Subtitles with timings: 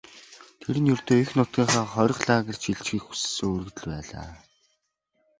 [0.61, 4.29] Тэр нь ердөө эх нутгийнхаа хорих лагерьт шилжихийг хүссэн өргөдөл байлаа.